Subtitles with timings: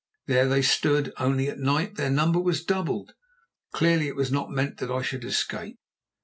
[0.25, 3.13] There they stood—only at night their number was doubled.
[3.71, 5.77] Clearly it was not meant that I should escape.